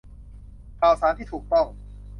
[0.79, 1.65] ข่าวสารที่ถูกต้อง